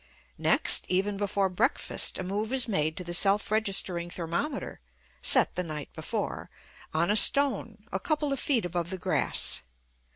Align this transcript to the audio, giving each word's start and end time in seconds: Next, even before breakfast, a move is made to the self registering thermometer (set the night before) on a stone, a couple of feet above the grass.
Next, 0.39 0.85
even 0.89 1.15
before 1.15 1.47
breakfast, 1.47 2.17
a 2.17 2.23
move 2.23 2.51
is 2.51 2.67
made 2.67 2.97
to 2.97 3.03
the 3.03 3.13
self 3.13 3.51
registering 3.51 4.09
thermometer 4.09 4.79
(set 5.21 5.53
the 5.53 5.61
night 5.63 5.93
before) 5.93 6.49
on 6.91 7.11
a 7.11 7.15
stone, 7.15 7.83
a 7.91 7.99
couple 7.99 8.33
of 8.33 8.39
feet 8.39 8.65
above 8.65 8.89
the 8.89 8.97
grass. 8.97 9.61